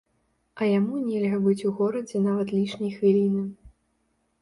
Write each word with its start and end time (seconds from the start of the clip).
А 0.61 0.69
яму 0.69 1.01
нельга 1.09 1.37
быць 1.45 1.65
у 1.73 1.75
горадзе 1.81 2.25
нават 2.31 2.57
лішняй 2.57 2.91
хвіліны. 2.99 3.49